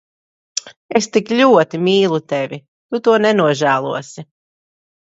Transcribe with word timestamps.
Es 0.99 1.09
tik 1.17 1.29
ļoti 1.41 1.81
mīlu 1.89 2.21
tevi. 2.35 2.61
Tu 2.89 3.05
to 3.11 3.17
nenožēlosi. 3.29 4.29